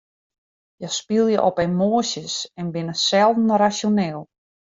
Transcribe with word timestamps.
Hja 0.79 0.89
spylje 0.99 1.39
op 1.49 1.57
emoasjes 1.67 2.35
en 2.59 2.67
binne 2.75 2.95
selden 3.07 3.49
rasjoneel. 3.63 4.21